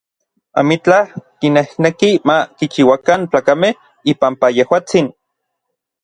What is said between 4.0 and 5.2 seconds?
ipampa yejuatsin.